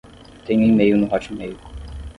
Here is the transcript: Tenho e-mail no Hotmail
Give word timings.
Tenho 0.47 0.63
e-mail 0.65 0.97
no 0.97 1.05
Hotmail 1.13 1.55